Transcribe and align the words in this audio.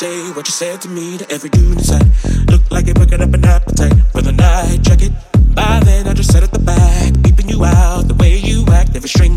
say 0.00 0.30
what 0.32 0.48
you 0.48 0.52
said 0.52 0.80
to 0.80 0.88
me 0.88 1.18
to 1.18 1.30
every 1.30 1.50
dude 1.50 1.76
inside. 1.76 2.08
Look 2.48 2.62
like 2.70 2.86
you're 2.86 2.94
picking 2.94 3.20
up 3.20 3.34
an 3.34 3.44
appetite 3.44 3.92
for 4.12 4.22
the 4.22 4.32
night. 4.32 4.82
Check 4.82 5.02
it. 5.02 5.12
By 5.54 5.80
then, 5.84 6.08
I 6.08 6.14
just 6.14 6.32
sat 6.32 6.42
at 6.42 6.52
the 6.52 6.58
back, 6.58 7.12
peeping 7.22 7.50
you 7.50 7.66
out 7.66 8.08
the 8.08 8.14
way 8.14 8.38
you 8.38 8.64
act. 8.72 8.96
Every 8.96 9.10
string 9.10 9.36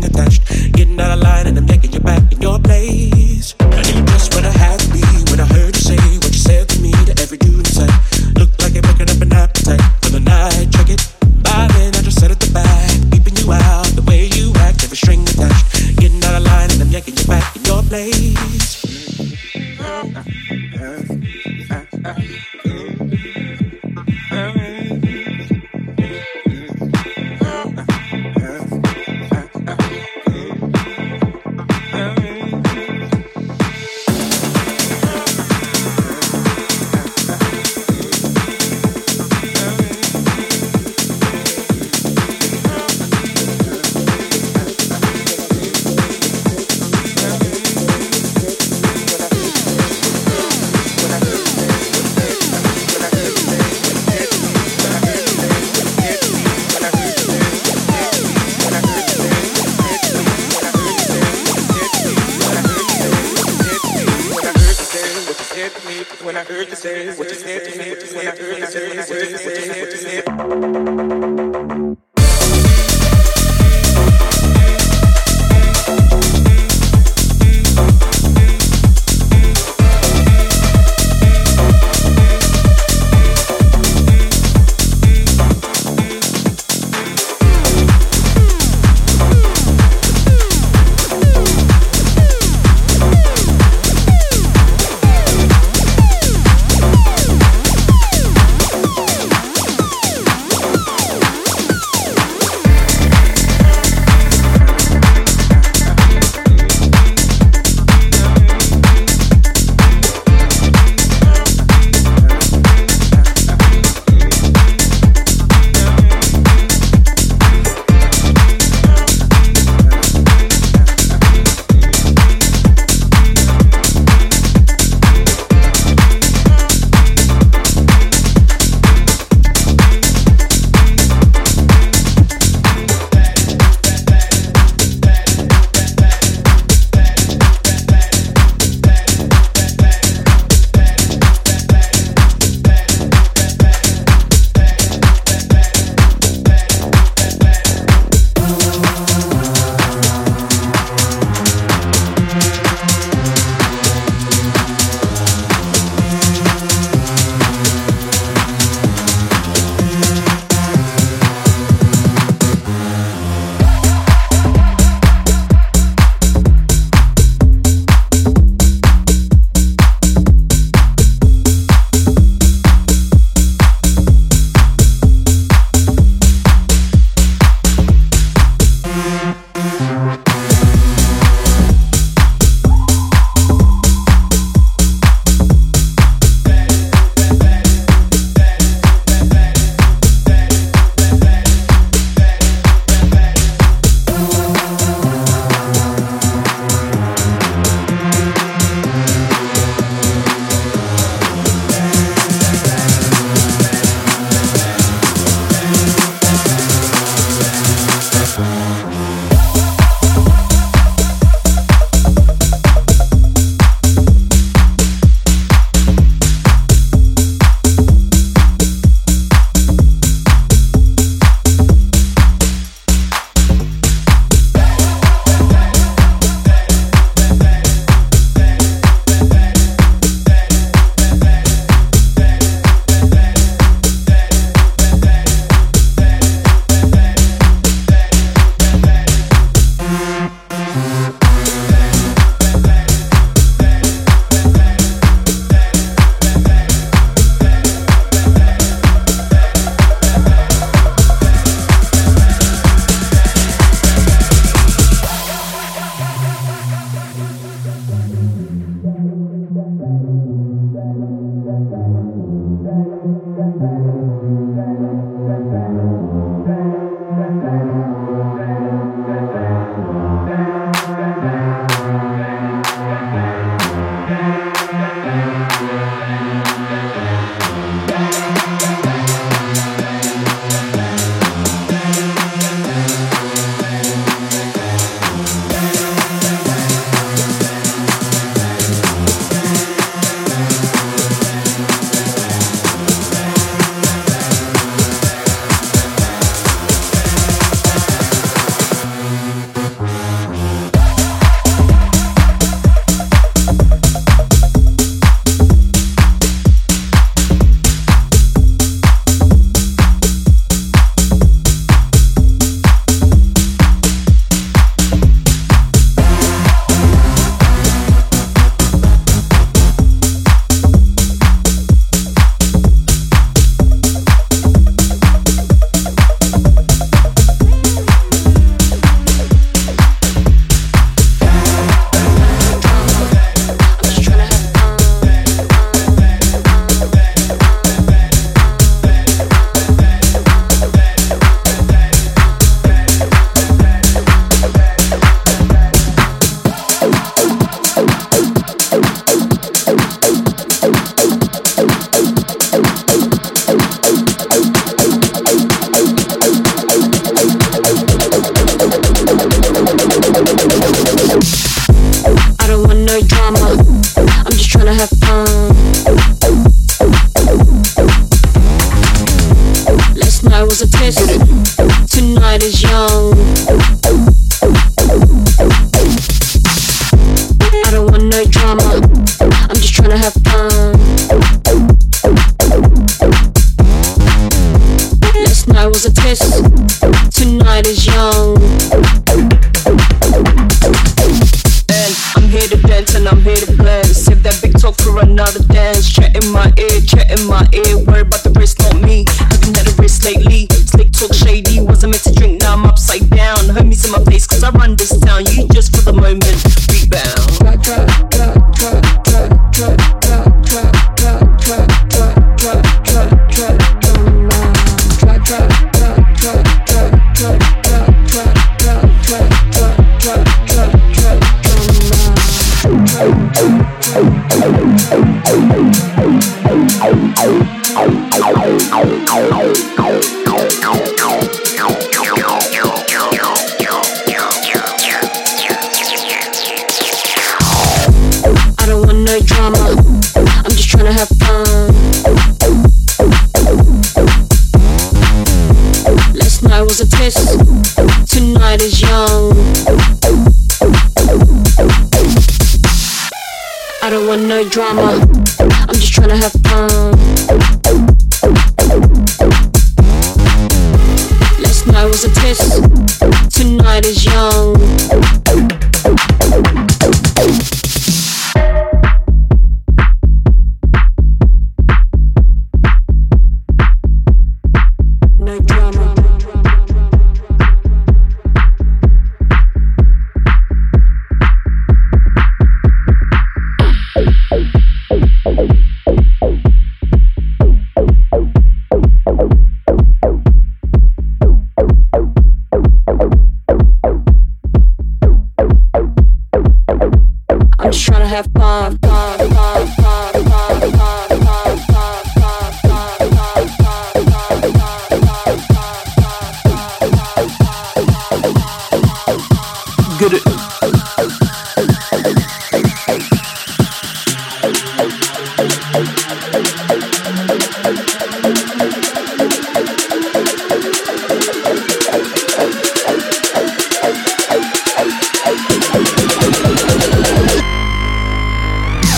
drama. 454.54 454.83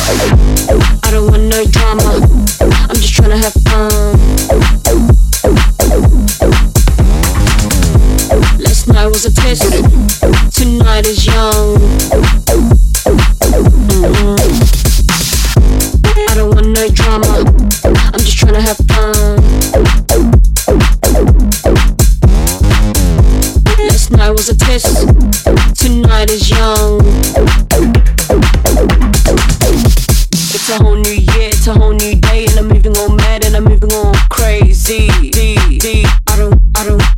I 0.08 1.10
don't 1.10 1.28
want 1.28 1.42
no 1.42 1.64
drama. 1.64 2.20
I'm 2.88 2.94
just 2.94 3.12
trying 3.14 3.30
to 3.30 3.38
have 3.38 3.52
fun. 3.66 3.90
Last 8.60 8.86
night 8.86 9.06
was 9.08 9.24
a 9.24 9.34
test. 9.34 9.62
Tonight 10.54 11.06
is 11.06 11.26
young. 11.26 11.78
Mm-hmm. 13.90 14.36
I 16.30 16.34
don't 16.36 16.54
want 16.54 16.68
no 16.68 16.88
drama. 16.88 17.44
I'm 17.84 18.20
just 18.20 18.38
trying 18.38 18.54
to 18.54 18.62
have 18.62 18.76
fun. 18.86 19.36
Last 23.88 24.12
night 24.12 24.30
was 24.30 24.48
a 24.50 24.56
test. 24.56 25.08
Tonight 25.76 26.30
is 26.30 26.48
young. 26.48 27.00
It's 30.68 30.81
a 30.81 30.83
whole 30.83 30.96
new 30.96 31.11
year, 31.12 31.48
it's 31.50 31.68
a 31.68 31.74
whole 31.74 31.92
new 31.92 32.16
day, 32.16 32.46
and 32.46 32.59
I'm 32.59 32.66
moving 32.66 32.96
on 32.96 33.14
mad 33.14 33.44
and 33.44 33.55
I'm 33.55 33.62
moving 33.62 33.92
on 33.92 34.16
crazy. 34.31 35.07
D, 35.31 35.79
D, 35.79 36.05
I 36.26 36.37
don't, 36.37 36.61
I 36.74 36.85
don't. 36.85 37.15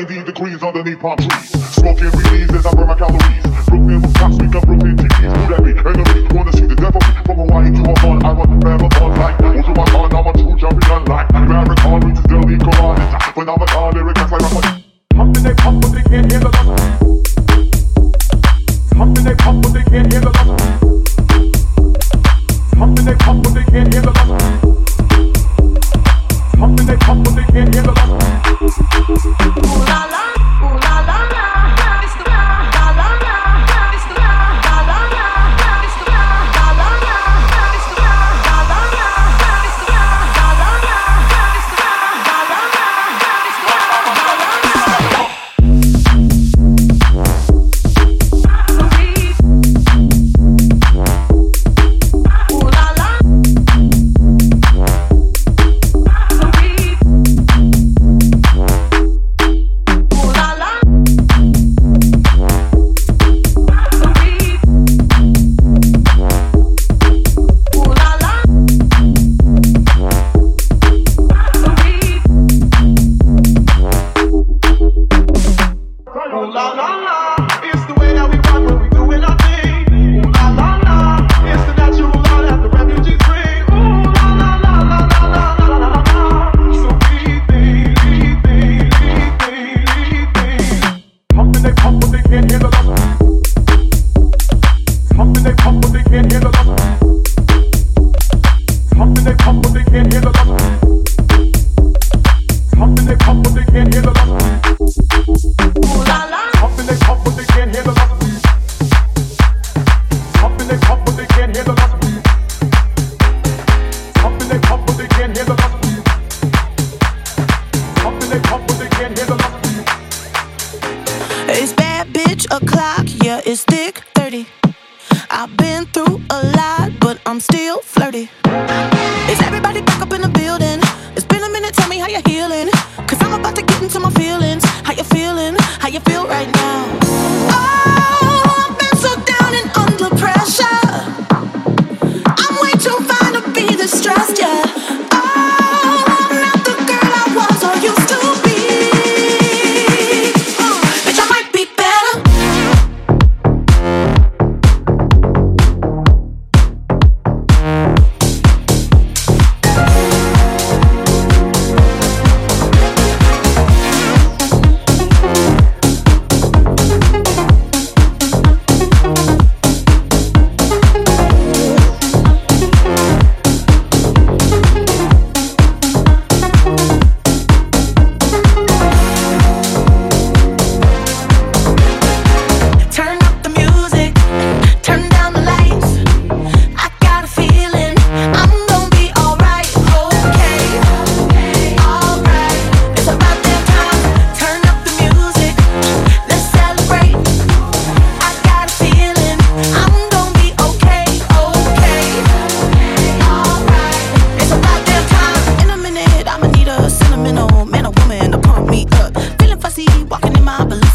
90 0.00 0.24
degrees 0.24 0.62
underneath 0.62 0.98
palm 0.98 1.18
trees. 1.18 1.59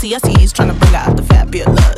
TICs, 0.06 0.54
trying 0.54 0.68
to 0.68 0.76
bring 0.76 0.94
out 0.94 1.18
the 1.18 1.24
fabulous. 1.24 1.95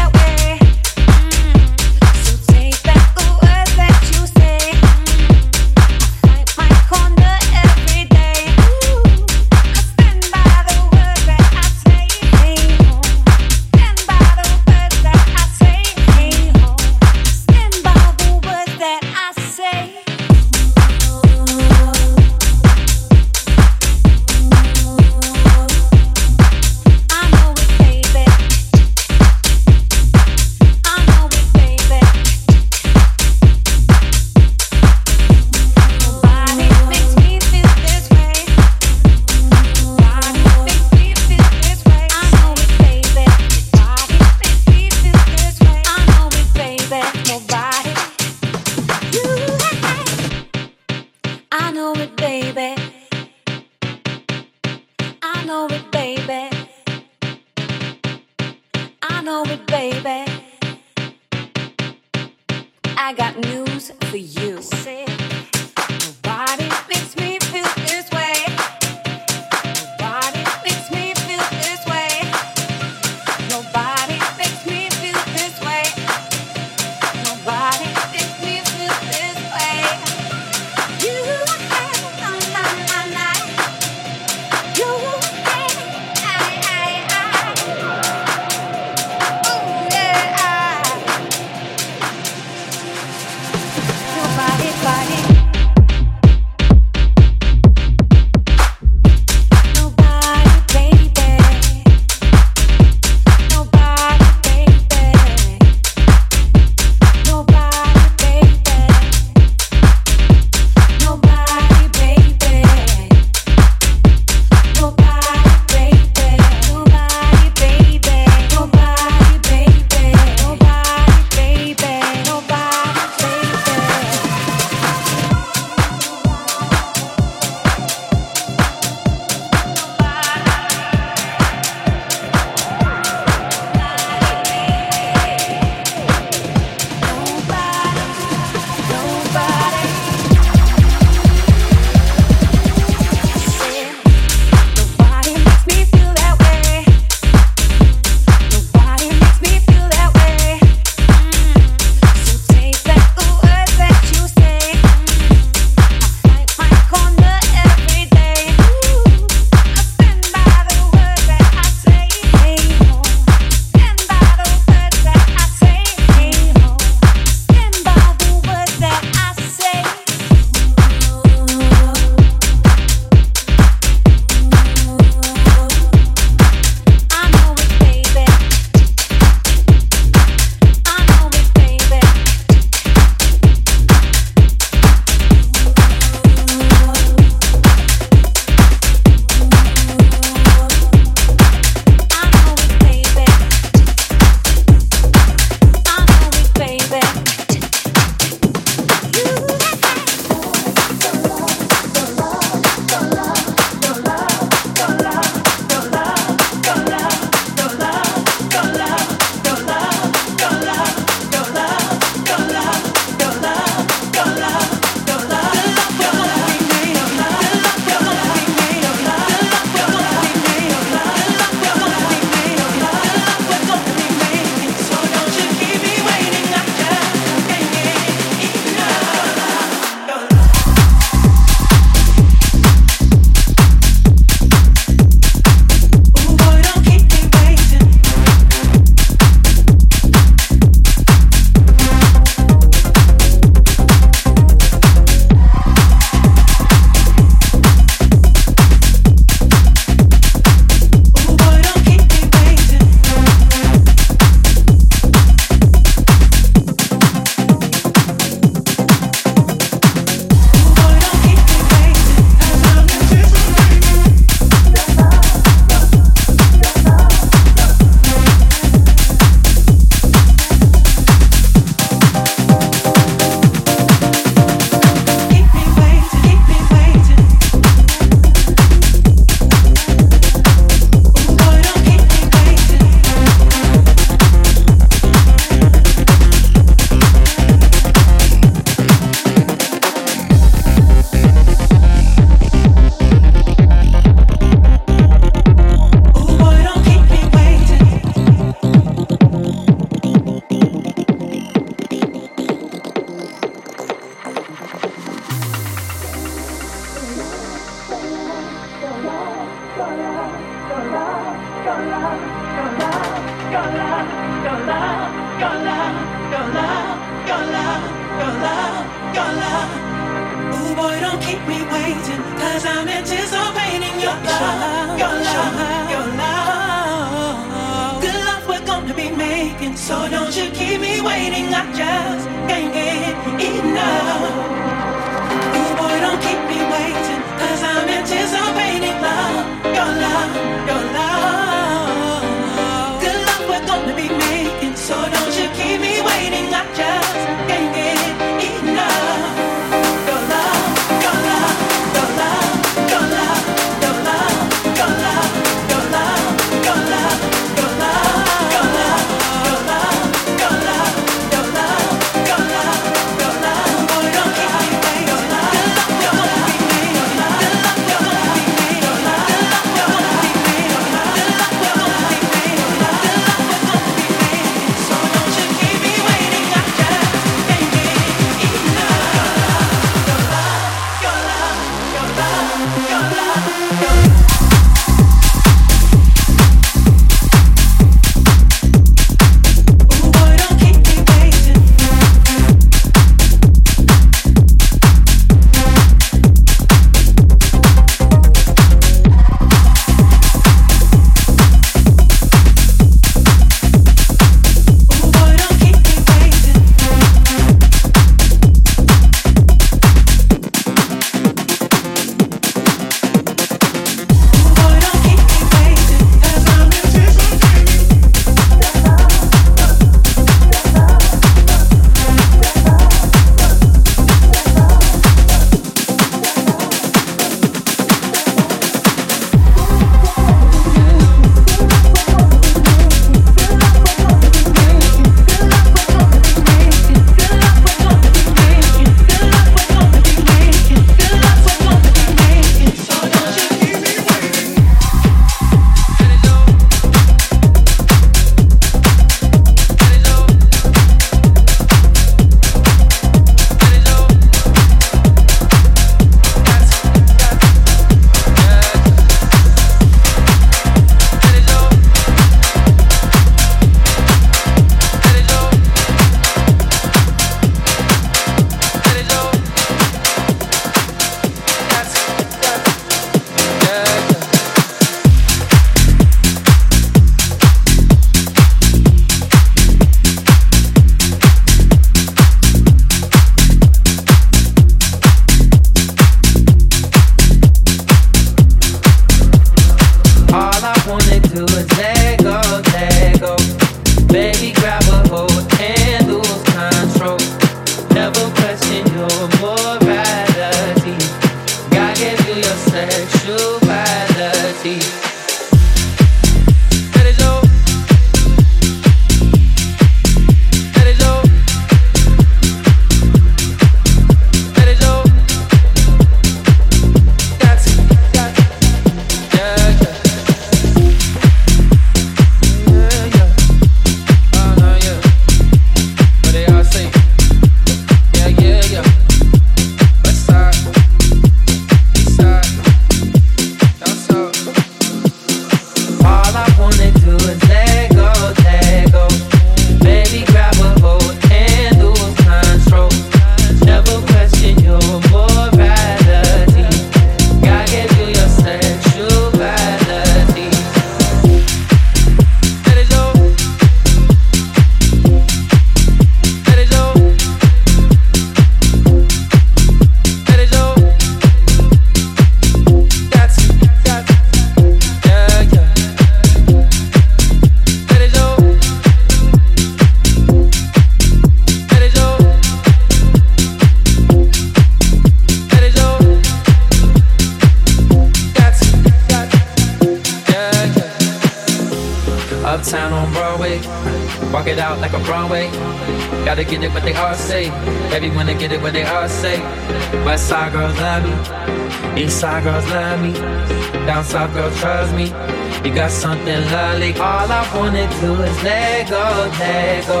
Wanna 597.54 597.86
do 598.00 598.12
is 598.22 598.42
let 598.42 598.88
go, 598.88 599.30
let 599.38 599.86
go. 599.86 600.00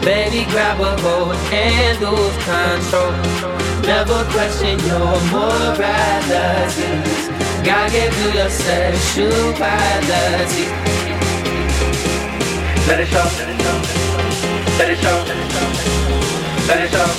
Baby, 0.00 0.44
grab 0.50 0.80
a 0.80 1.00
hold 1.02 1.36
and 1.52 2.00
lose 2.00 2.36
control. 2.44 3.12
Never 3.82 4.24
question 4.32 4.78
your 4.90 5.14
morality. 5.32 6.90
God 7.64 7.90
gave 7.92 8.14
you 8.20 8.30
your 8.38 8.50
sexuality. 8.50 9.46
Let 12.88 13.00
it 13.00 13.08
show, 13.08 13.26
let 13.38 13.48
it 13.50 13.60
show, 13.62 13.76
let 14.78 14.88
it 14.90 14.98
show, 15.02 15.18
let 16.68 16.80
it 16.84 16.90
show. 16.90 17.10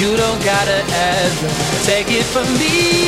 You 0.00 0.16
don't 0.16 0.42
gotta 0.44 0.84
ever 1.12 1.48
take 1.84 2.10
it 2.10 2.24
from 2.24 2.46
me. 2.58 3.06